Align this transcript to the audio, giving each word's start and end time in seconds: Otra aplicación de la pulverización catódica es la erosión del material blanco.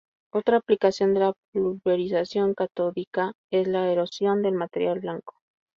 Otra 0.33 0.57
aplicación 0.57 1.13
de 1.13 1.19
la 1.19 1.33
pulverización 1.53 2.55
catódica 2.55 3.33
es 3.51 3.67
la 3.67 3.91
erosión 3.91 4.41
del 4.41 4.55
material 4.55 4.99
blanco. 4.99 5.35